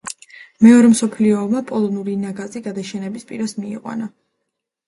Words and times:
მეორე 0.67 0.89
მსოფლიო 0.93 1.35
ომმა 1.41 1.61
პოლონური 1.71 2.15
ნაგაზი 2.23 2.65
გადაშენების 2.69 3.31
პირას 3.33 3.55
მიიყვანა. 3.61 4.13